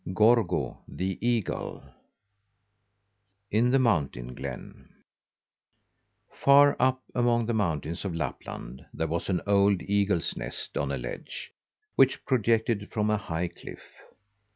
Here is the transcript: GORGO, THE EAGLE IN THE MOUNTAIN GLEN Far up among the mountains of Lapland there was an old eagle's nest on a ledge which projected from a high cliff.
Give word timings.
GORGO, 0.15 0.79
THE 0.87 1.19
EAGLE 1.21 1.83
IN 3.51 3.69
THE 3.69 3.77
MOUNTAIN 3.77 4.33
GLEN 4.33 4.89
Far 6.31 6.75
up 6.79 7.03
among 7.13 7.45
the 7.45 7.53
mountains 7.53 8.03
of 8.03 8.15
Lapland 8.15 8.83
there 8.95 9.05
was 9.05 9.29
an 9.29 9.41
old 9.45 9.83
eagle's 9.83 10.35
nest 10.35 10.75
on 10.75 10.91
a 10.91 10.97
ledge 10.97 11.51
which 11.95 12.25
projected 12.25 12.91
from 12.91 13.11
a 13.11 13.17
high 13.17 13.47
cliff. 13.49 13.83